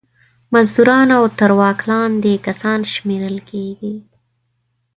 مزدوران 0.53 1.07
او 1.17 1.23
تر 1.39 1.51
واک 1.59 1.79
لاندې 1.89 2.33
کسان 2.45 2.79
شمېرل 2.93 3.37
کیږي. 3.49 3.95